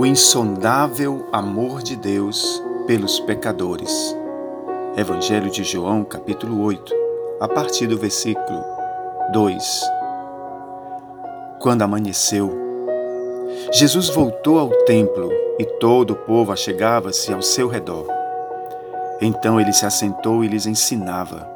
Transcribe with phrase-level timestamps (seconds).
[0.00, 4.16] o insondável amor de Deus pelos pecadores.
[4.96, 6.94] Evangelho de João, capítulo 8,
[7.38, 8.64] a partir do versículo
[9.30, 9.62] 2.
[11.58, 12.50] Quando amanheceu,
[13.74, 18.06] Jesus voltou ao templo e todo o povo achegava-se ao seu redor.
[19.20, 21.46] Então ele se assentou e lhes ensinava.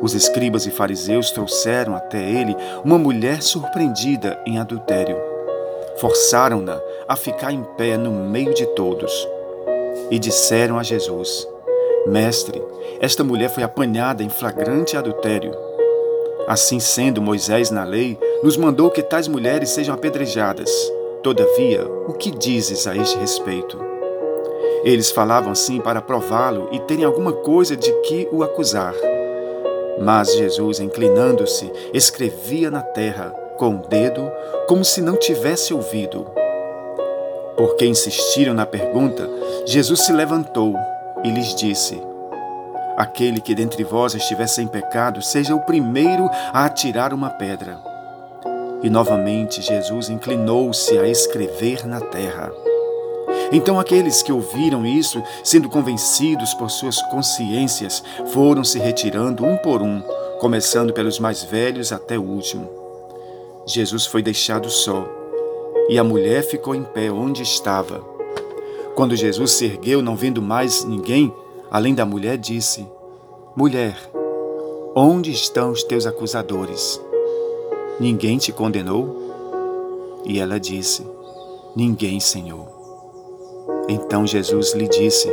[0.00, 5.29] Os escribas e fariseus trouxeram até ele uma mulher surpreendida em adultério
[6.00, 9.28] forçaram-na a ficar em pé no meio de todos.
[10.10, 11.46] E disseram a Jesus:
[12.06, 12.62] Mestre,
[13.00, 15.54] esta mulher foi apanhada em flagrante adultério.
[16.48, 20.70] Assim sendo, Moisés, na lei, nos mandou que tais mulheres sejam apedrejadas.
[21.22, 23.78] Todavia, o que dizes a este respeito?
[24.82, 28.94] Eles falavam assim para prová-lo e terem alguma coisa de que o acusar.
[30.00, 34.32] Mas Jesus, inclinando-se, escrevia na terra com o dedo,
[34.66, 36.26] como se não tivesse ouvido.
[37.58, 39.28] Porque insistiram na pergunta,
[39.66, 40.74] Jesus se levantou
[41.22, 42.00] e lhes disse:
[42.96, 47.78] Aquele que dentre vós estiver sem pecado, seja o primeiro a atirar uma pedra.
[48.82, 52.50] E novamente Jesus inclinou-se a escrever na terra.
[53.52, 59.82] Então aqueles que ouviram isso, sendo convencidos por suas consciências, foram se retirando um por
[59.82, 60.00] um,
[60.38, 62.79] começando pelos mais velhos até o último.
[63.72, 65.06] Jesus foi deixado só
[65.88, 68.00] e a mulher ficou em pé onde estava.
[68.94, 71.32] Quando Jesus se ergueu, não vendo mais ninguém,
[71.70, 72.86] além da mulher, disse:
[73.56, 73.96] Mulher,
[74.94, 77.00] onde estão os teus acusadores?
[77.98, 80.20] Ninguém te condenou?
[80.24, 81.06] E ela disse:
[81.74, 82.66] Ninguém, Senhor.
[83.88, 85.28] Então Jesus lhe disse: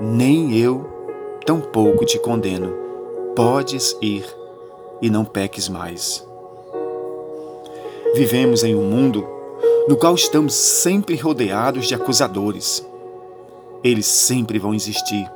[0.00, 0.84] Nem eu
[1.44, 2.72] tampouco te condeno.
[3.36, 4.24] Podes ir
[5.02, 6.26] e não peques mais.
[8.14, 9.26] Vivemos em um mundo
[9.88, 12.86] no qual estamos sempre rodeados de acusadores.
[13.82, 15.28] Eles sempre vão existir.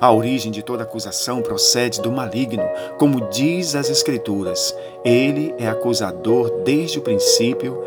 [0.00, 2.62] A origem de toda acusação procede do maligno,
[2.98, 4.74] como diz as Escrituras.
[5.04, 7.78] Ele é acusador desde o princípio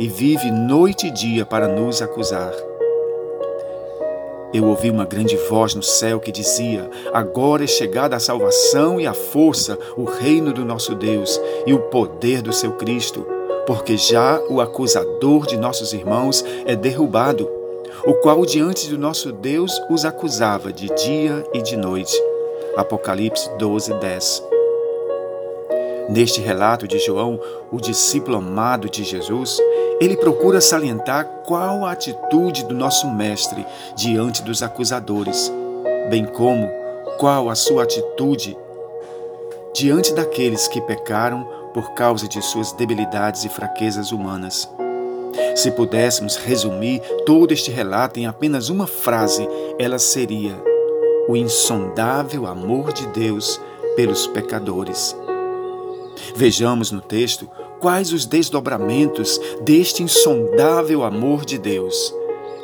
[0.00, 2.52] e vive noite e dia para nos acusar.
[4.52, 9.06] Eu ouvi uma grande voz no céu que dizia: Agora é chegada a salvação e
[9.06, 13.38] a força, o reino do nosso Deus e o poder do seu Cristo
[13.70, 17.48] porque já o acusador de nossos irmãos é derrubado,
[18.04, 22.12] o qual diante do nosso Deus os acusava de dia e de noite.
[22.76, 24.42] Apocalipse 12, 10.
[26.08, 27.38] Neste relato de João,
[27.70, 29.56] o discípulo amado de Jesus,
[30.00, 33.64] ele procura salientar qual a atitude do nosso Mestre
[33.94, 35.48] diante dos acusadores,
[36.08, 36.68] bem como
[37.18, 38.58] qual a sua atitude
[39.72, 44.68] diante daqueles que pecaram por causa de suas debilidades e fraquezas humanas.
[45.54, 49.46] Se pudéssemos resumir todo este relato em apenas uma frase,
[49.78, 50.56] ela seria:
[51.28, 53.60] o insondável amor de Deus
[53.94, 55.16] pelos pecadores.
[56.34, 57.48] Vejamos no texto
[57.78, 62.14] quais os desdobramentos deste insondável amor de Deus.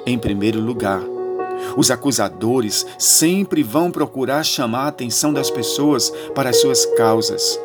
[0.04, 1.02] Em primeiro lugar,
[1.76, 7.58] os acusadores sempre vão procurar chamar a atenção das pessoas para as suas causas.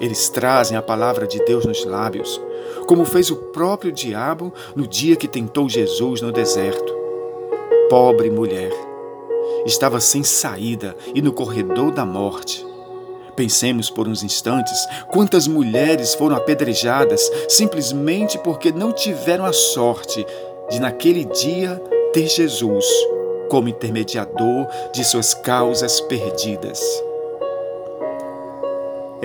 [0.00, 2.40] Eles trazem a palavra de Deus nos lábios,
[2.86, 6.94] como fez o próprio diabo no dia que tentou Jesus no deserto.
[7.88, 8.72] Pobre mulher,
[9.64, 12.66] estava sem saída e no corredor da morte.
[13.34, 14.78] Pensemos por uns instantes
[15.10, 20.26] quantas mulheres foram apedrejadas simplesmente porque não tiveram a sorte
[20.70, 21.80] de, naquele dia,
[22.12, 22.86] ter Jesus
[23.48, 26.80] como intermediador de suas causas perdidas.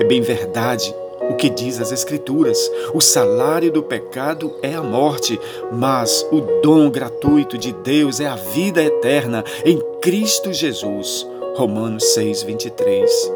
[0.02, 0.96] É bem verdade
[1.30, 2.58] o que diz as Escrituras:
[2.92, 5.40] o salário do pecado é a morte,
[5.72, 11.28] mas o dom gratuito de Deus é a vida eterna em Cristo Jesus.
[11.56, 13.32] Romanos 6, 23.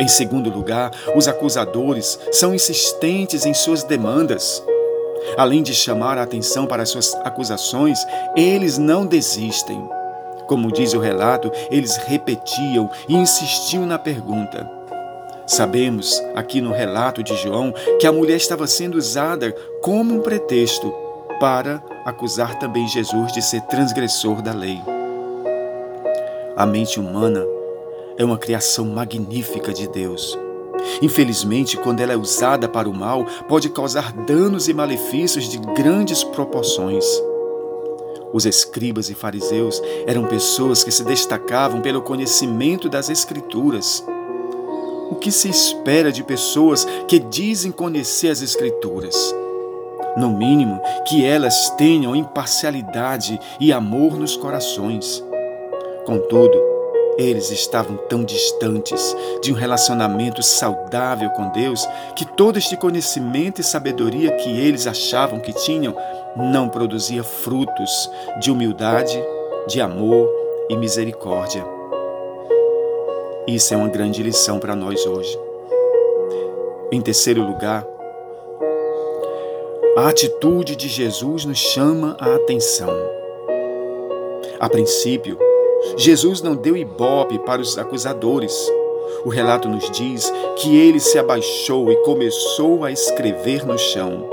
[0.00, 4.64] Em segundo lugar, os acusadores são insistentes em suas demandas.
[5.36, 7.98] Além de chamar a atenção para suas acusações,
[8.34, 9.86] eles não desistem.
[10.46, 14.85] Como diz o relato, eles repetiam e insistiam na pergunta:
[15.46, 20.92] Sabemos, aqui no relato de João, que a mulher estava sendo usada como um pretexto
[21.38, 24.80] para acusar também Jesus de ser transgressor da lei.
[26.56, 27.44] A mente humana
[28.18, 30.36] é uma criação magnífica de Deus.
[31.00, 36.24] Infelizmente, quando ela é usada para o mal, pode causar danos e malefícios de grandes
[36.24, 37.04] proporções.
[38.32, 44.04] Os escribas e fariseus eram pessoas que se destacavam pelo conhecimento das Escrituras
[45.10, 49.16] o que se espera de pessoas que dizem conhecer as Escrituras?
[50.16, 55.22] No mínimo, que elas tenham imparcialidade e amor nos corações.
[56.06, 56.58] Contudo,
[57.18, 63.64] eles estavam tão distantes de um relacionamento saudável com Deus que todo este conhecimento e
[63.64, 65.94] sabedoria que eles achavam que tinham
[66.36, 68.10] não produzia frutos
[68.40, 69.18] de humildade,
[69.66, 70.28] de amor
[70.68, 71.75] e misericórdia.
[73.46, 75.38] Isso é uma grande lição para nós hoje.
[76.90, 77.86] Em terceiro lugar,
[79.96, 82.90] a atitude de Jesus nos chama a atenção.
[84.58, 85.38] A princípio,
[85.96, 88.68] Jesus não deu ibope para os acusadores.
[89.24, 94.28] O relato nos diz que ele se abaixou e começou a escrever no chão.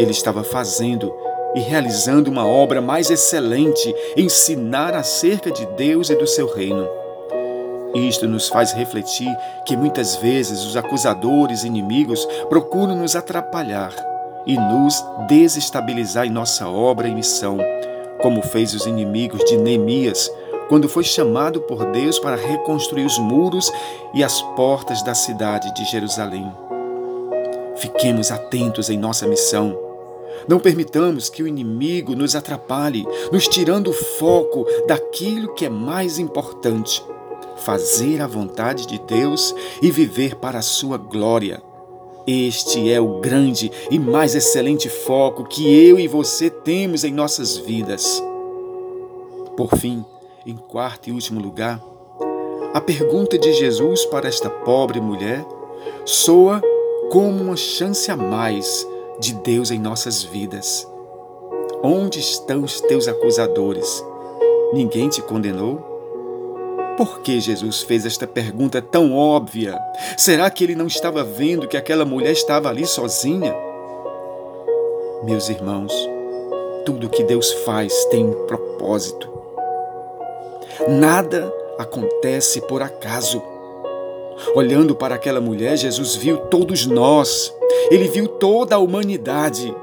[0.00, 1.14] Ele estava fazendo
[1.54, 7.03] e realizando uma obra mais excelente, ensinar acerca de Deus e do seu reino.
[7.94, 13.94] Isto nos faz refletir que muitas vezes os acusadores inimigos procuram nos atrapalhar
[14.46, 17.58] e nos desestabilizar em nossa obra e missão
[18.24, 20.30] como fez os inimigos de Neemias,
[20.70, 23.70] quando foi chamado por Deus para reconstruir os muros
[24.14, 26.50] e as portas da cidade de Jerusalém.
[27.76, 29.78] Fiquemos atentos em nossa missão.
[30.48, 36.18] Não permitamos que o inimigo nos atrapalhe, nos tirando o foco daquilo que é mais
[36.18, 37.04] importante:
[37.56, 41.62] fazer a vontade de Deus e viver para a sua glória.
[42.26, 47.58] Este é o grande e mais excelente foco que eu e você temos em nossas
[47.58, 48.22] vidas.
[49.56, 50.04] Por fim,
[50.46, 51.82] em quarto e último lugar,
[52.72, 55.44] a pergunta de Jesus para esta pobre mulher
[56.04, 56.62] soa
[57.10, 58.86] como uma chance a mais
[59.20, 60.88] de Deus em nossas vidas.
[61.82, 64.02] Onde estão os teus acusadores?
[64.72, 65.93] Ninguém te condenou?
[66.96, 69.76] Por que Jesus fez esta pergunta tão óbvia?
[70.16, 73.52] Será que ele não estava vendo que aquela mulher estava ali sozinha?
[75.24, 75.92] Meus irmãos,
[76.86, 79.28] tudo que Deus faz tem um propósito.
[80.88, 83.42] Nada acontece por acaso.
[84.54, 87.52] Olhando para aquela mulher, Jesus viu todos nós,
[87.90, 89.74] ele viu toda a humanidade.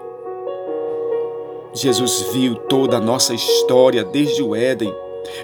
[1.74, 4.94] Jesus viu toda a nossa história desde o Éden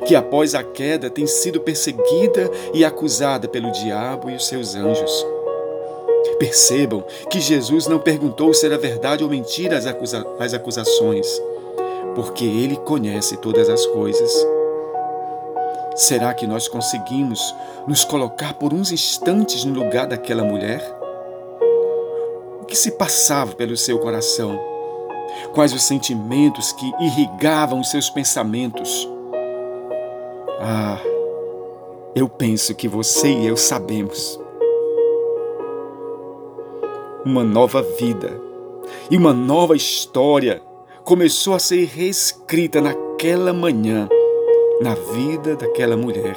[0.05, 5.25] que após a queda tem sido perseguida e acusada pelo diabo e os seus anjos.
[6.39, 11.27] Percebam que Jesus não perguntou se era verdade ou mentira as, acusa as acusações,
[12.15, 14.31] porque ele conhece todas as coisas.
[15.95, 17.55] Será que nós conseguimos
[17.87, 20.95] nos colocar por uns instantes no lugar daquela mulher?
[22.61, 24.59] O que se passava pelo seu coração?
[25.53, 29.09] Quais os sentimentos que irrigavam os seus pensamentos?
[30.59, 30.99] Ah,
[32.15, 34.39] eu penso que você e eu sabemos.
[37.23, 38.41] Uma nova vida
[39.11, 40.61] e uma nova história
[41.03, 44.09] começou a ser reescrita naquela manhã,
[44.81, 46.35] na vida daquela mulher.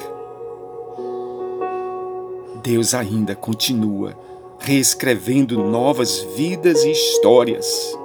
[2.62, 4.14] Deus ainda continua
[4.58, 7.98] reescrevendo novas vidas e histórias.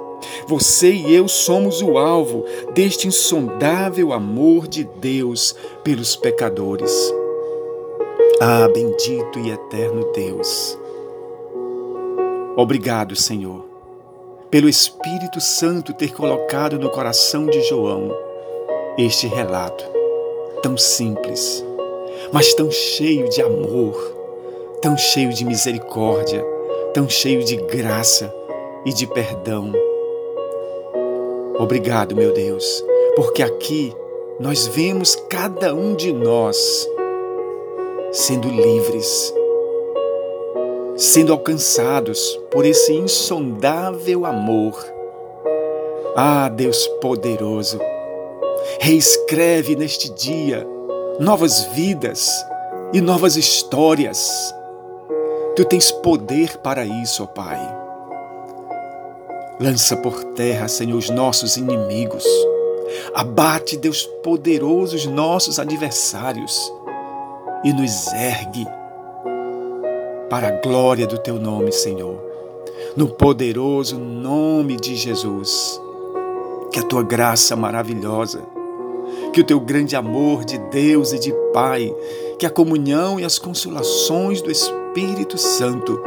[0.46, 6.92] Você e eu somos o alvo deste insondável amor de Deus pelos pecadores.
[8.40, 10.78] Ah, bendito e eterno Deus.
[12.56, 13.66] Obrigado, Senhor,
[14.50, 18.10] pelo Espírito Santo ter colocado no coração de João
[18.96, 19.84] este relato
[20.62, 21.64] tão simples,
[22.32, 23.94] mas tão cheio de amor,
[24.80, 26.44] tão cheio de misericórdia,
[26.94, 28.34] tão cheio de graça
[28.84, 29.72] e de perdão.
[31.58, 32.84] Obrigado, meu Deus,
[33.14, 33.94] porque aqui
[34.38, 36.86] nós vemos cada um de nós
[38.12, 39.32] sendo livres,
[40.96, 44.74] sendo alcançados por esse insondável amor.
[46.14, 47.80] Ah, Deus poderoso,
[48.78, 50.66] reescreve neste dia
[51.18, 52.28] novas vidas
[52.92, 54.54] e novas histórias.
[55.54, 57.85] Tu tens poder para isso, ó Pai.
[59.58, 62.24] Lança por terra, Senhor, os nossos inimigos.
[63.14, 66.72] Abate, Deus poderoso, os nossos adversários
[67.64, 68.66] e nos ergue
[70.28, 72.22] para a glória do Teu nome, Senhor.
[72.94, 75.80] No poderoso nome de Jesus.
[76.70, 78.42] Que a Tua graça maravilhosa,
[79.32, 81.94] que o Teu grande amor de Deus e de Pai,
[82.38, 85.98] que a comunhão e as consolações do Espírito Santo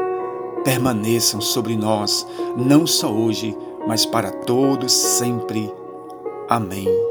[0.64, 2.26] permaneçam sobre nós,
[2.56, 3.56] não só hoje,
[3.88, 5.72] mas para todos sempre.
[6.48, 7.09] Amém.